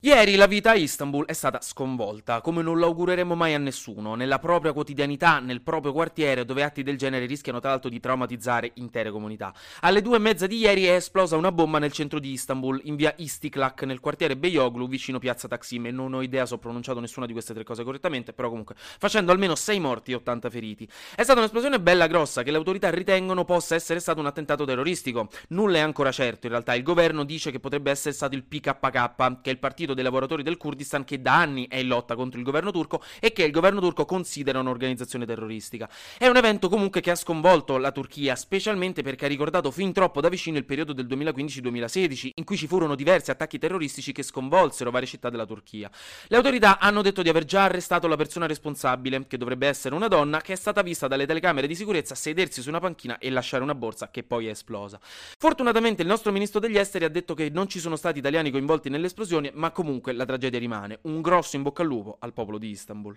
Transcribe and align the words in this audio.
Ieri 0.00 0.36
la 0.36 0.46
vita 0.46 0.70
a 0.70 0.74
Istanbul 0.76 1.26
è 1.26 1.32
stata 1.32 1.60
sconvolta, 1.60 2.40
come 2.40 2.62
non 2.62 2.78
l'augureremmo 2.78 3.34
mai 3.34 3.54
a 3.54 3.58
nessuno, 3.58 4.14
nella 4.14 4.38
propria 4.38 4.72
quotidianità, 4.72 5.40
nel 5.40 5.60
proprio 5.60 5.92
quartiere, 5.92 6.44
dove 6.44 6.62
atti 6.62 6.84
del 6.84 6.96
genere 6.96 7.26
rischiano 7.26 7.58
tra 7.58 7.70
l'altro 7.70 7.90
di 7.90 7.98
traumatizzare 7.98 8.70
intere 8.74 9.10
comunità. 9.10 9.52
Alle 9.80 10.00
due 10.00 10.18
e 10.18 10.20
mezza 10.20 10.46
di 10.46 10.58
ieri 10.58 10.84
è 10.84 10.92
esplosa 10.92 11.34
una 11.34 11.50
bomba 11.50 11.80
nel 11.80 11.90
centro 11.90 12.20
di 12.20 12.30
Istanbul, 12.30 12.80
in 12.84 12.94
via 12.94 13.12
Istiklak, 13.16 13.82
nel 13.82 13.98
quartiere 13.98 14.36
Beyoglu, 14.36 14.86
vicino 14.86 15.18
piazza 15.18 15.48
Taksim, 15.48 15.86
non 15.86 16.14
ho 16.14 16.22
idea 16.22 16.46
se 16.46 16.54
ho 16.54 16.58
pronunciato 16.58 17.00
nessuna 17.00 17.26
di 17.26 17.32
queste 17.32 17.52
tre 17.52 17.64
cose 17.64 17.82
correttamente, 17.82 18.32
però 18.32 18.50
comunque, 18.50 18.76
facendo 18.76 19.32
almeno 19.32 19.56
6 19.56 19.80
morti 19.80 20.12
e 20.12 20.14
80 20.14 20.48
feriti. 20.48 20.88
È 21.16 21.24
stata 21.24 21.40
un'esplosione 21.40 21.80
bella 21.80 22.06
grossa, 22.06 22.44
che 22.44 22.52
le 22.52 22.58
autorità 22.58 22.88
ritengono 22.88 23.44
possa 23.44 23.74
essere 23.74 23.98
stato 23.98 24.20
un 24.20 24.26
attentato 24.26 24.64
terroristico. 24.64 25.28
Nulla 25.48 25.78
è 25.78 25.80
ancora 25.80 26.12
certo, 26.12 26.46
in 26.46 26.52
realtà 26.52 26.76
il 26.76 26.84
governo 26.84 27.24
dice 27.24 27.50
che 27.50 27.58
potrebbe 27.58 27.90
essere 27.90 28.14
stato 28.14 28.36
il 28.36 28.44
PKK, 28.44 29.40
che 29.40 29.50
è 29.50 29.50
il 29.50 29.58
partito 29.58 29.86
partito 29.88 29.94
dei 29.94 30.04
lavoratori 30.04 30.42
del 30.42 30.56
Kurdistan 30.56 31.04
che 31.04 31.20
da 31.20 31.36
anni 31.36 31.66
è 31.68 31.76
in 31.76 31.86
lotta 31.88 32.14
contro 32.14 32.38
il 32.38 32.44
governo 32.44 32.70
turco 32.70 33.02
e 33.20 33.32
che 33.32 33.44
il 33.44 33.50
governo 33.50 33.80
turco 33.80 34.04
considera 34.04 34.58
un'organizzazione 34.58 35.24
terroristica. 35.24 35.88
È 36.18 36.26
un 36.26 36.36
evento 36.36 36.68
comunque 36.68 37.00
che 37.00 37.10
ha 37.10 37.14
sconvolto 37.14 37.78
la 37.78 37.92
Turchia, 37.92 38.36
specialmente 38.36 39.02
perché 39.02 39.24
ha 39.24 39.28
ricordato 39.28 39.70
fin 39.70 39.92
troppo 39.92 40.20
da 40.20 40.28
vicino 40.28 40.58
il 40.58 40.64
periodo 40.64 40.92
del 40.92 41.06
2015-2016, 41.06 42.30
in 42.34 42.44
cui 42.44 42.56
ci 42.56 42.66
furono 42.66 42.94
diversi 42.94 43.30
attacchi 43.30 43.58
terroristici 43.58 44.12
che 44.12 44.22
sconvolsero 44.22 44.90
varie 44.90 45.08
città 45.08 45.30
della 45.30 45.46
Turchia. 45.46 45.90
Le 46.26 46.36
autorità 46.36 46.78
hanno 46.78 47.02
detto 47.02 47.22
di 47.22 47.28
aver 47.28 47.44
già 47.44 47.64
arrestato 47.64 48.06
la 48.06 48.16
persona 48.16 48.46
responsabile, 48.46 49.26
che 49.26 49.38
dovrebbe 49.38 49.66
essere 49.66 49.94
una 49.94 50.08
donna, 50.08 50.40
che 50.40 50.52
è 50.52 50.56
stata 50.56 50.82
vista 50.82 51.08
dalle 51.08 51.26
telecamere 51.26 51.66
di 51.66 51.74
sicurezza 51.74 52.14
sedersi 52.14 52.62
su 52.62 52.68
una 52.68 52.80
panchina 52.80 53.18
e 53.18 53.30
lasciare 53.30 53.62
una 53.62 53.74
borsa 53.74 54.10
che 54.10 54.22
poi 54.22 54.46
è 54.46 54.50
esplosa. 54.50 54.98
Fortunatamente 55.38 56.02
il 56.02 56.08
nostro 56.08 56.32
ministro 56.32 56.60
degli 56.60 56.76
esteri 56.76 57.04
ha 57.04 57.08
detto 57.08 57.34
che 57.34 57.50
non 57.50 57.68
ci 57.68 57.80
sono 57.80 57.96
stati 57.96 58.18
italiani 58.18 58.50
coinvolti 58.50 58.88
nell'esplosione, 58.88 59.50
ma 59.54 59.70
comunque 59.78 60.12
la 60.12 60.24
tragedia 60.24 60.58
rimane. 60.58 60.98
Un 61.02 61.20
grosso 61.20 61.54
in 61.54 61.62
bocca 61.62 61.82
al 61.82 61.88
lupo 61.88 62.16
al 62.18 62.32
popolo 62.32 62.58
di 62.58 62.70
Istanbul. 62.70 63.16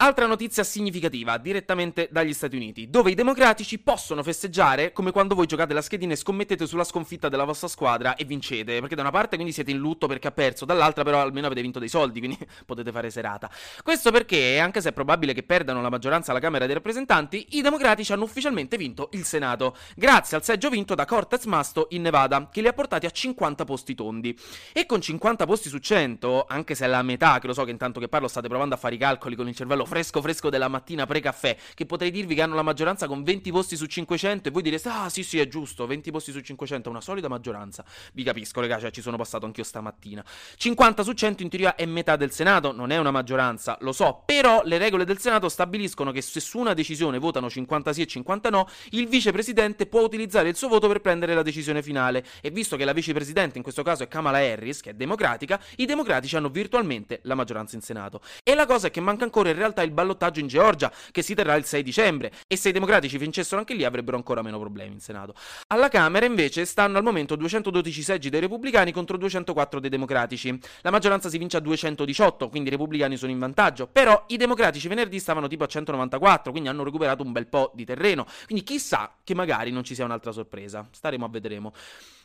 Altra 0.00 0.26
notizia 0.26 0.62
significativa, 0.62 1.38
direttamente 1.38 2.08
dagli 2.12 2.32
Stati 2.32 2.54
Uniti, 2.54 2.88
dove 2.88 3.10
i 3.10 3.14
democratici 3.14 3.80
possono 3.80 4.22
festeggiare 4.22 4.92
come 4.92 5.10
quando 5.10 5.34
voi 5.34 5.46
giocate 5.46 5.74
la 5.74 5.82
schedina 5.82 6.12
e 6.12 6.16
scommettete 6.16 6.68
sulla 6.68 6.84
sconfitta 6.84 7.28
della 7.28 7.42
vostra 7.42 7.66
squadra 7.66 8.14
e 8.14 8.24
vincete, 8.24 8.78
perché 8.78 8.94
da 8.94 9.00
una 9.00 9.10
parte 9.10 9.34
quindi 9.34 9.52
siete 9.52 9.72
in 9.72 9.78
lutto 9.78 10.06
perché 10.06 10.28
ha 10.28 10.30
perso, 10.30 10.64
dall'altra 10.64 11.02
però 11.02 11.20
almeno 11.20 11.46
avete 11.46 11.62
vinto 11.62 11.80
dei 11.80 11.88
soldi, 11.88 12.20
quindi 12.20 12.38
potete 12.64 12.92
fare 12.92 13.10
serata. 13.10 13.50
Questo 13.82 14.12
perché, 14.12 14.60
anche 14.60 14.80
se 14.80 14.90
è 14.90 14.92
probabile 14.92 15.32
che 15.32 15.42
perdano 15.42 15.82
la 15.82 15.90
maggioranza 15.90 16.30
alla 16.30 16.38
Camera 16.38 16.66
dei 16.66 16.74
rappresentanti, 16.74 17.56
i 17.56 17.60
democratici 17.60 18.12
hanno 18.12 18.22
ufficialmente 18.22 18.76
vinto 18.76 19.08
il 19.14 19.24
Senato, 19.24 19.76
grazie 19.96 20.36
al 20.36 20.44
seggio 20.44 20.70
vinto 20.70 20.94
da 20.94 21.06
Cortez 21.06 21.44
Masto 21.46 21.88
in 21.90 22.02
Nevada, 22.02 22.48
che 22.52 22.60
li 22.60 22.68
ha 22.68 22.72
portati 22.72 23.06
a 23.06 23.10
50 23.10 23.64
posti 23.64 23.96
tondi. 23.96 24.38
E 24.72 24.86
con 24.86 25.00
50 25.00 25.44
posti 25.44 25.68
su 25.68 25.78
100, 25.78 26.46
anche 26.48 26.76
se 26.76 26.84
è 26.84 26.88
la 26.88 27.02
metà, 27.02 27.40
che 27.40 27.48
lo 27.48 27.52
so 27.52 27.64
che 27.64 27.72
intanto 27.72 27.98
che 27.98 28.06
parlo 28.06 28.28
state 28.28 28.46
provando 28.46 28.76
a 28.76 28.78
fare 28.78 28.94
i 28.94 28.98
calcoli 28.98 29.34
con 29.34 29.48
il 29.48 29.56
cervello 29.56 29.86
fresco 29.88 30.22
fresco 30.22 30.50
della 30.50 30.68
mattina 30.68 31.06
pre-caffè, 31.06 31.56
che 31.74 31.84
potrei 31.84 32.12
dirvi 32.12 32.36
che 32.36 32.42
hanno 32.42 32.54
la 32.54 32.62
maggioranza 32.62 33.08
con 33.08 33.24
20 33.24 33.50
posti 33.50 33.76
su 33.76 33.86
500 33.86 34.48
e 34.48 34.52
voi 34.52 34.62
direste, 34.62 34.88
ah 34.88 35.08
sì 35.08 35.24
sì 35.24 35.40
è 35.40 35.48
giusto, 35.48 35.86
20 35.86 36.12
posti 36.12 36.30
su 36.30 36.40
500 36.40 36.88
è 36.88 36.90
una 36.92 37.00
solida 37.00 37.28
maggioranza. 37.28 37.84
Vi 38.12 38.22
capisco, 38.22 38.60
ragazzi, 38.60 38.82
cioè, 38.82 38.90
ci 38.92 39.02
sono 39.02 39.16
passato 39.16 39.46
anch'io 39.46 39.64
stamattina. 39.64 40.24
50 40.56 41.02
su 41.02 41.12
100 41.12 41.42
in 41.42 41.48
teoria 41.48 41.74
è 41.74 41.84
metà 41.86 42.14
del 42.14 42.30
Senato, 42.30 42.72
non 42.72 42.92
è 42.92 42.98
una 42.98 43.10
maggioranza, 43.10 43.76
lo 43.80 43.92
so, 43.92 44.22
però 44.24 44.62
le 44.64 44.78
regole 44.78 45.04
del 45.04 45.18
Senato 45.18 45.48
stabiliscono 45.48 46.12
che 46.12 46.22
se 46.22 46.38
su 46.38 46.58
una 46.58 46.74
decisione 46.74 47.18
votano 47.18 47.50
50 47.50 47.92
sì 47.92 48.02
e 48.02 48.06
50 48.06 48.50
no, 48.50 48.68
il 48.90 49.08
vicepresidente 49.08 49.86
può 49.86 50.02
utilizzare 50.02 50.48
il 50.48 50.56
suo 50.56 50.68
voto 50.68 50.86
per 50.86 51.00
prendere 51.00 51.34
la 51.34 51.42
decisione 51.42 51.82
finale 51.82 52.24
e 52.40 52.50
visto 52.50 52.76
che 52.76 52.84
la 52.84 52.92
vicepresidente 52.92 53.56
in 53.56 53.62
questo 53.62 53.82
caso 53.82 54.02
è 54.02 54.08
Kamala 54.08 54.38
Harris, 54.38 54.80
che 54.80 54.90
è 54.90 54.94
democratica, 54.94 55.60
i 55.76 55.86
democratici 55.86 56.36
hanno 56.36 56.48
virtualmente 56.48 57.20
la 57.22 57.34
maggioranza 57.34 57.76
in 57.76 57.82
Senato. 57.82 58.20
E 58.42 58.54
la 58.54 58.66
cosa 58.66 58.88
è 58.88 58.90
che 58.90 59.00
manca 59.00 59.24
ancora 59.24 59.50
in 59.50 59.56
realtà 59.56 59.77
il 59.82 59.90
ballottaggio 59.90 60.06
ballottaggio 60.18 60.40
in 60.40 60.46
Georgia, 60.48 60.92
che 61.10 61.22
si 61.22 61.34
terrà 61.34 61.54
il 61.54 61.64
6 61.64 61.82
dicembre, 61.82 62.32
e 62.46 62.56
se 62.56 62.70
i 62.70 62.72
democratici 62.72 63.18
vincessero 63.18 63.58
anche 63.58 63.74
lì 63.74 63.84
avrebbero 63.84 64.16
ancora 64.16 64.42
meno 64.42 64.58
problemi 64.58 64.94
in 64.94 65.00
Senato. 65.00 65.34
Alla 65.68 65.88
Camera 65.88 66.26
invece 66.26 66.64
stanno 66.64 66.98
al 66.98 67.04
momento 67.04 67.36
212 67.36 68.02
seggi 68.02 68.30
dei 68.30 68.40
repubblicani 68.40 68.92
contro 68.92 69.16
204 69.16 69.80
dei 69.80 69.90
democratici. 69.90 70.58
La 70.82 70.90
maggioranza 70.90 71.28
si 71.28 71.38
vince 71.38 71.56
a 71.56 71.60
218, 71.60 72.48
quindi 72.48 72.68
i 72.68 72.72
repubblicani 72.72 73.16
sono 73.16 73.30
in 73.30 73.38
vantaggio, 73.38 73.86
però 73.86 74.24
i 74.28 74.36
democratici 74.36 74.88
venerdì 74.88 75.18
stavano 75.18 75.46
tipo 75.46 75.64
a 75.64 75.66
194, 75.66 76.50
quindi 76.50 76.68
hanno 76.68 76.84
recuperato 76.84 77.22
un 77.22 77.32
bel 77.32 77.46
po' 77.46 77.70
di 77.74 77.84
terreno. 77.84 78.26
Quindi 78.46 78.64
chissà 78.64 79.12
che 79.22 79.34
magari 79.34 79.70
non 79.70 79.84
ci 79.84 79.94
sia 79.94 80.04
un'altra 80.04 80.32
sorpresa. 80.32 80.86
Staremo 80.90 81.24
a 81.24 81.28
vedremo. 81.28 81.72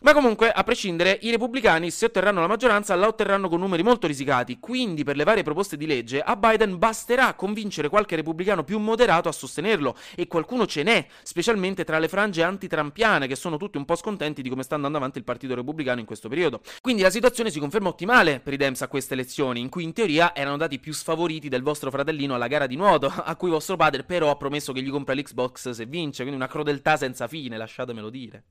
Ma 0.01 0.13
comunque, 0.13 0.51
a 0.51 0.63
prescindere, 0.63 1.17
i 1.21 1.31
repubblicani, 1.31 1.89
se 1.89 2.05
otterranno 2.05 2.41
la 2.41 2.47
maggioranza, 2.47 2.93
la 2.95 3.07
otterranno 3.07 3.47
con 3.47 3.61
numeri 3.61 3.83
molto 3.83 4.05
risicati. 4.05 4.59
Quindi, 4.59 5.05
per 5.05 5.15
le 5.15 5.23
varie 5.23 5.43
proposte 5.43 5.77
di 5.77 5.85
legge, 5.85 6.19
a 6.19 6.35
Biden 6.35 6.77
basterà 6.77 7.33
convincere 7.43 7.89
qualche 7.89 8.15
repubblicano 8.15 8.63
più 8.63 8.79
moderato 8.79 9.27
a 9.27 9.33
sostenerlo. 9.33 9.97
E 10.15 10.27
qualcuno 10.27 10.65
ce 10.65 10.83
n'è, 10.83 11.05
specialmente 11.23 11.83
tra 11.83 11.99
le 11.99 12.07
frange 12.07 12.41
antitrampiane, 12.41 13.27
che 13.27 13.35
sono 13.35 13.57
tutti 13.57 13.75
un 13.75 13.83
po' 13.83 13.97
scontenti 13.97 14.41
di 14.41 14.47
come 14.47 14.63
sta 14.63 14.75
andando 14.75 14.97
avanti 14.97 15.17
il 15.17 15.25
Partito 15.25 15.53
Repubblicano 15.53 15.99
in 15.99 16.05
questo 16.05 16.29
periodo. 16.29 16.61
Quindi 16.79 17.01
la 17.01 17.09
situazione 17.09 17.51
si 17.51 17.59
conferma 17.59 17.89
ottimale 17.89 18.39
per 18.39 18.53
i 18.53 18.57
Dems 18.57 18.81
a 18.81 18.87
queste 18.87 19.13
elezioni, 19.13 19.59
in 19.59 19.67
cui 19.67 19.83
in 19.83 19.91
teoria 19.91 20.33
erano 20.33 20.55
dati 20.55 20.79
più 20.79 20.93
sfavoriti 20.93 21.49
del 21.49 21.63
vostro 21.63 21.91
fratellino 21.91 22.33
alla 22.33 22.47
gara 22.47 22.65
di 22.65 22.77
nuoto, 22.77 23.07
a 23.13 23.35
cui 23.35 23.49
vostro 23.49 23.75
padre 23.75 24.03
però 24.03 24.29
ha 24.29 24.37
promesso 24.37 24.71
che 24.71 24.81
gli 24.81 24.89
compra 24.89 25.13
l'Xbox 25.13 25.71
se 25.71 25.85
vince. 25.85 26.23
Quindi 26.23 26.39
una 26.39 26.49
crudeltà 26.49 26.95
senza 26.95 27.27
fine, 27.27 27.57
lasciatemelo 27.57 28.09
dire. 28.09 28.43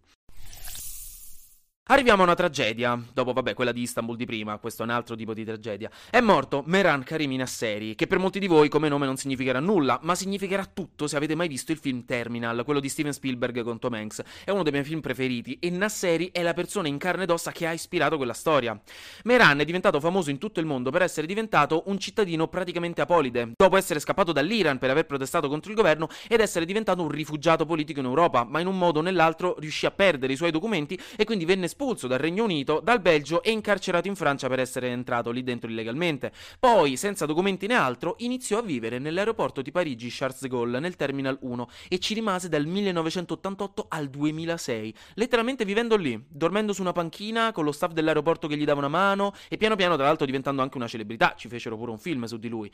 Arriviamo 1.86 2.22
a 2.22 2.26
una 2.26 2.36
tragedia, 2.36 2.96
dopo 3.12 3.32
vabbè 3.32 3.54
quella 3.54 3.72
di 3.72 3.82
Istanbul 3.82 4.16
di 4.16 4.24
prima, 4.24 4.56
questo 4.58 4.82
è 4.82 4.84
un 4.84 4.92
altro 4.92 5.16
tipo 5.16 5.34
di 5.34 5.44
tragedia. 5.44 5.90
È 6.10 6.20
morto 6.20 6.62
Meran 6.64 7.02
Karimi 7.02 7.34
Nasseri, 7.34 7.96
che 7.96 8.06
per 8.06 8.20
molti 8.20 8.38
di 8.38 8.46
voi 8.46 8.68
come 8.68 8.88
nome 8.88 9.04
non 9.04 9.16
significherà 9.16 9.58
nulla, 9.58 9.98
ma 10.02 10.14
significherà 10.14 10.64
tutto 10.64 11.08
se 11.08 11.16
avete 11.16 11.34
mai 11.34 11.48
visto 11.48 11.72
il 11.72 11.78
film 11.78 12.04
Terminal, 12.04 12.62
quello 12.64 12.78
di 12.78 12.88
Steven 12.88 13.12
Spielberg 13.12 13.64
con 13.64 13.80
Tom 13.80 13.94
Hanks. 13.94 14.22
È 14.44 14.50
uno 14.52 14.62
dei 14.62 14.70
miei 14.70 14.84
film 14.84 15.00
preferiti 15.00 15.58
e 15.58 15.70
Nasseri 15.70 16.30
è 16.30 16.42
la 16.42 16.54
persona 16.54 16.86
in 16.86 16.98
carne 16.98 17.24
ed 17.24 17.30
ossa 17.30 17.50
che 17.50 17.66
ha 17.66 17.72
ispirato 17.72 18.16
quella 18.16 18.32
storia. 18.32 18.80
Meran 19.24 19.58
è 19.58 19.64
diventato 19.64 19.98
famoso 19.98 20.30
in 20.30 20.38
tutto 20.38 20.60
il 20.60 20.66
mondo 20.66 20.90
per 20.90 21.02
essere 21.02 21.26
diventato 21.26 21.82
un 21.86 21.98
cittadino 21.98 22.46
praticamente 22.46 23.00
apolide, 23.00 23.54
dopo 23.56 23.76
essere 23.76 23.98
scappato 23.98 24.30
dall'Iran 24.30 24.78
per 24.78 24.90
aver 24.90 25.06
protestato 25.06 25.48
contro 25.48 25.72
il 25.72 25.76
governo 25.76 26.06
ed 26.28 26.38
essere 26.38 26.64
diventato 26.64 27.02
un 27.02 27.08
rifugiato 27.08 27.66
politico 27.66 27.98
in 27.98 28.06
Europa, 28.06 28.44
ma 28.44 28.60
in 28.60 28.68
un 28.68 28.78
modo 28.78 29.00
o 29.00 29.02
nell'altro 29.02 29.56
riuscì 29.58 29.84
a 29.84 29.90
perdere 29.90 30.32
i 30.32 30.36
suoi 30.36 30.52
documenti 30.52 30.96
e 31.16 31.24
quindi 31.24 31.44
venne 31.44 31.70
espulso 31.72 32.06
dal 32.06 32.18
Regno 32.18 32.44
Unito, 32.44 32.80
dal 32.82 33.00
Belgio 33.00 33.42
e 33.42 33.50
incarcerato 33.50 34.06
in 34.06 34.14
Francia 34.14 34.46
per 34.46 34.60
essere 34.60 34.88
entrato 34.88 35.30
lì 35.30 35.42
dentro 35.42 35.70
illegalmente. 35.70 36.30
Poi, 36.60 36.96
senza 36.96 37.24
documenti 37.24 37.66
né 37.66 37.74
altro, 37.74 38.16
iniziò 38.18 38.58
a 38.58 38.62
vivere 38.62 38.98
nell'aeroporto 38.98 39.62
di 39.62 39.72
Parigi 39.72 40.08
Charles 40.10 40.42
de 40.42 40.48
Gaulle 40.48 40.78
nel 40.78 40.96
Terminal 40.96 41.38
1 41.40 41.68
e 41.88 41.98
ci 41.98 42.12
rimase 42.12 42.48
dal 42.48 42.66
1988 42.66 43.86
al 43.88 44.08
2006, 44.08 44.94
letteralmente 45.14 45.64
vivendo 45.64 45.96
lì, 45.96 46.22
dormendo 46.28 46.74
su 46.74 46.82
una 46.82 46.92
panchina 46.92 47.52
con 47.52 47.64
lo 47.64 47.72
staff 47.72 47.92
dell'aeroporto 47.92 48.46
che 48.46 48.56
gli 48.56 48.64
dava 48.64 48.80
una 48.80 48.88
mano 48.88 49.32
e 49.48 49.56
piano 49.56 49.74
piano 49.74 49.96
tra 49.96 50.04
l'altro 50.04 50.26
diventando 50.26 50.60
anche 50.60 50.76
una 50.76 50.86
celebrità, 50.86 51.34
ci 51.36 51.48
fecero 51.48 51.76
pure 51.76 51.90
un 51.90 51.98
film 51.98 52.24
su 52.24 52.36
di 52.36 52.48
lui. 52.48 52.70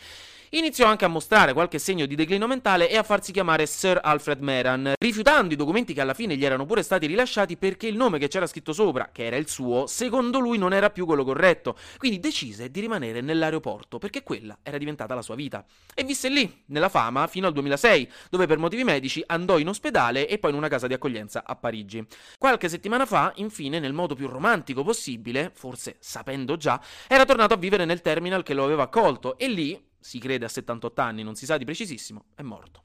Iniziò 0.51 0.87
anche 0.87 1.05
a 1.05 1.09
mostrare 1.09 1.53
qualche 1.53 1.79
segno 1.79 2.05
di 2.07 2.17
declino 2.17 2.47
mentale 2.49 2.91
e 2.91 2.97
a 2.97 3.05
farsi 3.05 3.31
chiamare 3.31 3.67
Sir 3.67 4.01
Alfred 4.03 4.41
Meran, 4.41 4.95
rifiutando 4.99 5.55
i 5.55 5.57
documenti 5.57 5.95
che 5.95 6.01
alla 6.01 6.15
fine 6.15 6.37
gli 6.37 6.45
erano 6.45 6.67
pure 6.67 6.83
stati 6.83 7.07
rilasciati 7.07 7.57
perché 7.57 7.87
il 7.87 7.97
nome 7.97 8.19
che 8.19 8.27
c'era 8.27 8.47
scritto 8.47 8.73
sopra, 8.73 8.88
che 9.13 9.25
era 9.25 9.37
il 9.37 9.49
suo, 9.49 9.87
secondo 9.87 10.39
lui 10.39 10.59
non 10.59 10.73
era 10.73 10.91
più 10.91 11.07
quello 11.07 11.25
corretto. 11.25 11.77
Quindi 11.97 12.19
decise 12.19 12.71
di 12.71 12.81
rimanere 12.81 13.21
nell'aeroporto 13.21 13.99
perché 13.99 14.23
quella 14.23 14.59
era 14.63 14.79
diventata 14.79 15.15
la 15.15 15.23
sua 15.23 15.35
vita. 15.35 15.65
E 15.95 16.05
visse 16.05 16.29
lì, 16.29 16.63
nella 16.67 16.89
fama, 16.89 17.27
fino 17.27 17.47
al 17.47 17.53
2006, 17.53 18.11
dove 18.31 18.47
per 18.47 18.59
motivi 18.59 18.85
medici 18.85 19.23
andò 19.27 19.59
in 19.59 19.69
ospedale 19.69 20.29
e 20.29 20.39
poi 20.39 20.51
in 20.51 20.57
una 20.57 20.69
casa 20.69 20.87
di 20.87 20.95
accoglienza 20.95 21.45
a 21.45 21.57
Parigi. 21.57 22.05
Qualche 22.39 22.69
settimana 22.69 23.07
fa, 23.07 23.33
infine, 23.37 23.79
nel 23.79 23.93
modo 23.93 24.15
più 24.15 24.29
romantico 24.29 24.83
possibile, 24.83 25.51
forse 25.55 25.97
sapendo 26.01 26.57
già, 26.57 26.81
era 27.07 27.25
tornato 27.25 27.55
a 27.55 27.59
vivere 27.59 27.85
nel 27.85 28.01
terminal 28.01 28.43
che 28.43 28.55
lo 28.55 28.65
aveva 28.65 28.85
accolto 28.85 29.37
e 29.39 29.49
lì, 29.49 29.87
si 30.01 30.19
crede 30.19 30.45
a 30.45 30.49
78 30.49 31.01
anni, 31.01 31.23
non 31.23 31.35
si 31.35 31.45
sa 31.45 31.57
di 31.57 31.65
precisissimo, 31.65 32.27
è 32.35 32.43
morto. 32.43 32.85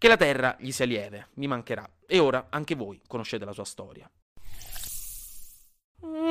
Che 0.00 0.08
la 0.08 0.16
terra 0.16 0.56
gli 0.58 0.72
sia 0.72 0.86
lieve, 0.86 1.28
mi 1.34 1.46
mancherà. 1.46 1.86
E 2.06 2.18
ora 2.18 2.46
anche 2.48 2.74
voi 2.74 3.02
conoscete 3.06 3.44
la 3.44 3.52
sua 3.52 3.64
storia. 3.64 4.10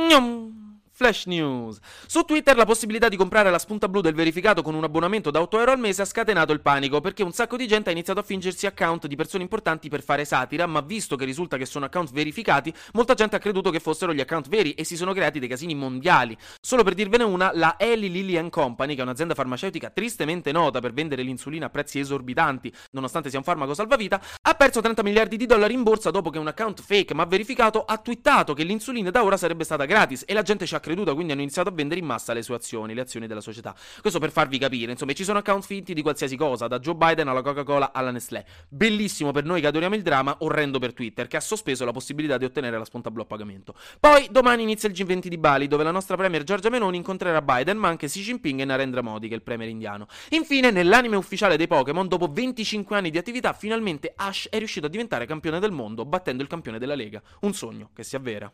그. 0.09 0.58
Flash 0.99 1.27
News. 1.27 1.79
Su 2.07 2.23
Twitter 2.23 2.57
la 2.57 2.65
possibilità 2.65 3.07
di 3.07 3.15
comprare 3.15 3.49
la 3.49 3.57
spunta 3.57 3.87
blu 3.87 4.01
del 4.01 4.13
verificato 4.13 4.61
con 4.61 4.75
un 4.75 4.83
abbonamento 4.83 5.31
da 5.31 5.39
8 5.39 5.59
euro 5.59 5.71
al 5.71 5.79
mese 5.79 6.01
ha 6.01 6.05
scatenato 6.05 6.51
il 6.51 6.59
panico 6.59 6.99
perché 6.99 7.23
un 7.23 7.31
sacco 7.31 7.55
di 7.55 7.69
gente 7.69 7.87
ha 7.87 7.93
iniziato 7.93 8.19
a 8.19 8.23
fingersi 8.23 8.65
account 8.65 9.07
di 9.07 9.15
persone 9.15 9.43
importanti 9.43 9.87
per 9.87 10.03
fare 10.03 10.25
satira, 10.25 10.65
ma 10.65 10.81
visto 10.81 11.15
che 11.15 11.23
risulta 11.23 11.55
che 11.55 11.65
sono 11.65 11.85
account 11.85 12.11
verificati, 12.11 12.73
molta 12.91 13.13
gente 13.13 13.37
ha 13.37 13.39
creduto 13.39 13.69
che 13.69 13.79
fossero 13.79 14.13
gli 14.13 14.19
account 14.19 14.49
veri 14.49 14.73
e 14.73 14.83
si 14.83 14.97
sono 14.97 15.13
creati 15.13 15.39
dei 15.39 15.47
casini 15.47 15.73
mondiali. 15.73 16.37
Solo 16.59 16.83
per 16.83 16.95
dirvene 16.95 17.23
una, 17.23 17.51
la 17.53 17.75
Eli 17.79 18.11
Lilly 18.11 18.49
Company, 18.49 18.93
che 18.93 18.99
è 18.99 19.03
un'azienda 19.03 19.35
farmaceutica 19.35 19.91
tristemente 19.91 20.51
nota 20.51 20.81
per 20.81 20.91
vendere 20.91 21.21
l'insulina 21.21 21.67
a 21.67 21.69
prezzi 21.69 21.99
esorbitanti, 21.99 22.73
nonostante 22.91 23.29
sia 23.29 23.37
un 23.37 23.45
farmaco 23.45 23.73
salvavita, 23.73 24.21
ha 24.41 24.53
perso 24.53 24.81
30 24.81 25.01
miliardi 25.03 25.37
di 25.37 25.45
dollari 25.45 25.75
in 25.75 25.83
borsa 25.83 26.11
dopo 26.11 26.29
che 26.29 26.39
un 26.39 26.47
account 26.47 26.81
fake 26.81 27.13
ma 27.13 27.23
verificato 27.23 27.85
ha 27.85 27.97
twittato 27.99 28.53
che 28.53 28.63
l'insulina 28.63 29.11
da 29.11 29.23
ora 29.23 29.37
sarebbe 29.37 29.63
stata 29.63 29.85
gratis 29.85 30.25
e 30.27 30.33
la 30.33 30.41
gente 30.41 30.65
ci 30.65 30.75
ha 30.75 30.79
creduta, 30.89 31.13
quindi 31.13 31.33
hanno 31.33 31.41
iniziato 31.41 31.69
a 31.69 31.71
vendere 31.71 32.00
in 32.00 32.06
massa 32.06 32.33
le 32.33 32.41
sue 32.41 32.56
azioni, 32.56 32.94
le 32.95 33.01
azioni 33.01 33.27
della 33.27 33.41
società. 33.41 33.75
Questo 34.01 34.19
per 34.19 34.31
farvi 34.31 34.57
capire, 34.57 34.91
insomma, 34.91 35.13
ci 35.13 35.24
sono 35.24 35.38
account 35.38 35.63
finti 35.63 35.94
di 35.94 36.01
qualsiasi 36.01 36.36
cosa, 36.36 36.68
da 36.68 36.80
Joe 36.80 36.95
Biden 36.95 37.27
alla 37.27 37.41
Coca-Cola 37.41 37.91
alla 37.94 38.12
Nestlé. 38.12 38.45
Bellissimo 38.68 39.31
per 39.31 39.45
noi 39.45 39.62
che 39.62 39.68
adoriamo 39.68 39.95
il 39.95 40.01
dramma, 40.01 40.36
orrendo 40.39 40.80
per 40.80 40.94
Twitter, 40.94 41.27
che 41.27 41.38
ha 41.38 41.41
sospeso 41.41 41.86
la 41.86 41.91
possibilità 41.91 42.38
di 42.38 42.45
ottenere 42.45 42.77
la 42.77 42.86
sponta 42.86 43.12
blu 43.12 43.21
a 43.21 43.25
pagamento. 43.25 43.75
Poi 44.00 44.27
domani 44.31 44.63
inizia 44.63 44.89
il 44.89 44.95
G20 44.95 45.27
di 45.27 45.38
Bali, 45.38 45.68
dove 45.68 45.83
la 45.83 45.91
nostra 45.91 46.15
premier 46.15 46.44
Giorgia 46.44 46.69
Meloni 46.69 46.97
incontrerà 46.97 47.42
Biden, 47.42 47.77
ma 47.77 47.88
anche 47.88 48.07
Xi 48.07 48.21
Jinping 48.21 48.62
e 48.62 48.65
Narendra 48.65 49.01
Modi, 49.01 49.27
che 49.27 49.33
è 49.33 49.38
il 49.38 49.44
premier 49.44 49.69
indiano. 49.69 50.07
Infine, 50.30 50.71
nell'anime 50.71 51.15
ufficiale 51.15 51.57
dei 51.57 51.68
Pokémon, 51.68 52.07
dopo 52.07 52.27
25 52.27 52.95
anni 52.97 53.12
di 53.12 53.18
attività, 53.18 53.53
finalmente 53.53 54.13
Ash 54.15 54.47
è 54.50 54.57
riuscito 54.57 54.88
a 54.88 54.89
diventare 54.89 55.25
campione 55.25 55.59
del 55.59 55.71
mondo, 55.71 56.06
battendo 56.06 56.42
il 56.42 56.50
campione 56.50 56.80
della 56.80 56.95
Lega. 56.95 57.21
Un 57.42 57.53
sogno 57.53 57.92
che 57.94 58.03
si 58.03 58.15
avvera. 58.15 58.51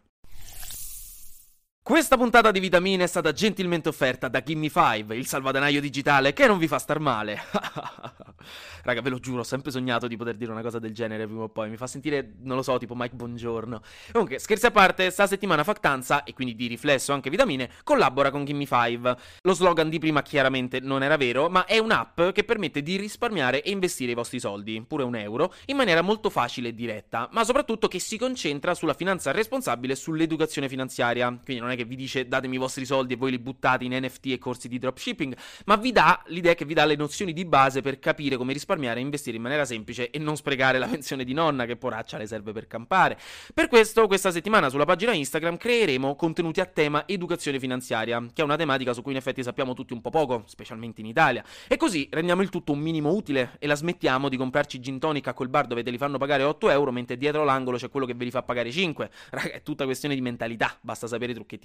Questa 1.85 2.17
puntata 2.17 2.49
di 2.49 2.59
vitamine 2.59 3.03
è 3.03 3.07
stata 3.07 3.31
gentilmente 3.31 3.89
offerta 3.89 4.27
da 4.27 4.41
Gimme 4.41 4.71
5, 4.71 5.15
il 5.15 5.27
salvadanaio 5.27 5.79
digitale 5.79 6.33
che 6.33 6.47
non 6.47 6.57
vi 6.57 6.67
fa 6.67 6.79
star 6.79 6.97
male. 6.97 7.39
Raga, 8.81 9.01
ve 9.01 9.09
lo 9.09 9.19
giuro, 9.19 9.41
ho 9.41 9.43
sempre 9.43 9.69
sognato 9.69 10.07
di 10.07 10.17
poter 10.17 10.35
dire 10.35 10.51
una 10.51 10.63
cosa 10.63 10.79
del 10.79 10.93
genere 10.93 11.25
prima 11.25 11.43
o 11.43 11.49
poi. 11.49 11.69
Mi 11.69 11.77
fa 11.77 11.85
sentire, 11.85 12.33
non 12.41 12.55
lo 12.55 12.63
so, 12.63 12.79
tipo 12.79 12.95
Mike 12.95 13.15
Buongiorno. 13.15 13.81
Comunque, 14.11 14.39
scherzi 14.39 14.65
a 14.65 14.71
parte, 14.71 15.11
sta 15.11 15.27
settimana 15.27 15.63
Factanza, 15.63 16.23
e 16.23 16.33
quindi 16.33 16.55
di 16.55 16.65
riflesso 16.65 17.13
anche 17.13 17.29
Vitamine, 17.29 17.69
collabora 17.83 18.31
con 18.31 18.45
Gimme 18.45 18.65
5. 18.65 19.17
Lo 19.43 19.53
slogan 19.53 19.87
di 19.87 19.99
prima 19.99 20.23
chiaramente 20.23 20.79
non 20.79 21.03
era 21.03 21.17
vero, 21.17 21.49
ma 21.49 21.65
è 21.65 21.77
un'app 21.77 22.29
che 22.31 22.43
permette 22.43 22.81
di 22.81 22.95
risparmiare 22.95 23.61
e 23.61 23.69
investire 23.69 24.11
i 24.11 24.15
vostri 24.15 24.39
soldi, 24.39 24.83
pure 24.87 25.03
un 25.03 25.15
euro, 25.15 25.53
in 25.65 25.75
maniera 25.75 26.01
molto 26.01 26.31
facile 26.31 26.69
e 26.69 26.73
diretta, 26.73 27.29
ma 27.31 27.43
soprattutto 27.43 27.87
che 27.87 27.99
si 27.99 28.17
concentra 28.17 28.73
sulla 28.73 28.95
finanza 28.95 29.31
responsabile 29.31 29.93
e 29.93 29.95
sull'educazione 29.95 30.67
finanziaria. 30.67 31.27
Quindi 31.43 31.61
non 31.61 31.71
è 31.71 31.74
che 31.75 31.85
vi 31.85 31.95
dice 31.95 32.27
datemi 32.27 32.55
i 32.55 32.57
vostri 32.57 32.85
soldi 32.85 33.13
e 33.13 33.17
voi 33.17 33.31
li 33.31 33.39
buttate 33.39 33.83
in 33.83 33.93
NFT 33.93 34.27
e 34.27 34.37
corsi 34.37 34.67
di 34.67 34.79
dropshipping, 34.79 35.35
ma 35.65 35.75
vi 35.75 35.91
dà 35.91 36.21
l'idea 36.27 36.53
che 36.53 36.65
vi 36.65 36.73
dà 36.73 36.85
le 36.85 36.95
nozioni 36.95 37.33
di 37.33 37.45
base 37.45 37.81
per 37.81 37.99
capire 37.99 38.37
come 38.37 38.53
risparmiare 38.53 38.99
e 38.99 39.03
investire 39.03 39.37
in 39.37 39.43
maniera 39.43 39.65
semplice 39.65 40.09
e 40.09 40.19
non 40.19 40.35
sprecare 40.35 40.77
la 40.79 40.87
pensione 40.95 41.23
di 41.23 41.33
nonna 41.33 41.65
che 41.65 41.75
poraccia 41.75 42.17
le 42.17 42.27
serve 42.27 42.51
per 42.51 42.67
campare. 42.67 43.17
Per 43.53 43.67
questo 43.67 44.07
questa 44.07 44.31
settimana 44.31 44.69
sulla 44.69 44.85
pagina 44.85 45.13
Instagram 45.13 45.57
creeremo 45.57 46.15
contenuti 46.15 46.59
a 46.59 46.65
tema 46.65 47.07
educazione 47.07 47.59
finanziaria, 47.59 48.19
che 48.33 48.41
è 48.41 48.43
una 48.43 48.55
tematica 48.55 48.93
su 48.93 49.01
cui 49.01 49.11
in 49.11 49.17
effetti 49.17 49.43
sappiamo 49.43 49.73
tutti 49.73 49.93
un 49.93 50.01
po' 50.01 50.09
poco, 50.09 50.43
specialmente 50.47 51.01
in 51.01 51.07
Italia. 51.07 51.43
E 51.67 51.77
così 51.77 52.07
rendiamo 52.11 52.41
il 52.41 52.49
tutto 52.49 52.71
un 52.71 52.79
minimo 52.79 53.13
utile 53.13 53.55
e 53.59 53.67
la 53.67 53.75
smettiamo 53.75 54.29
di 54.29 54.37
comprarci 54.37 54.79
gin 54.79 54.99
tonic 54.99 55.27
a 55.27 55.33
quel 55.33 55.49
bar 55.49 55.67
dove 55.67 55.83
te 55.83 55.91
li 55.91 55.97
fanno 55.97 56.17
pagare 56.17 56.43
8 56.43 56.69
euro 56.69 56.91
mentre 56.91 57.17
dietro 57.17 57.43
l'angolo 57.43 57.77
c'è 57.77 57.89
quello 57.89 58.05
che 58.05 58.13
ve 58.13 58.25
li 58.25 58.31
fa 58.31 58.43
pagare 58.43 58.71
5. 58.71 59.09
Raga, 59.31 59.51
è 59.51 59.61
tutta 59.61 59.85
questione 59.85 60.15
di 60.15 60.21
mentalità, 60.21 60.77
basta 60.81 61.07
sapere 61.07 61.31
i 61.31 61.35
trucchetti 61.35 61.64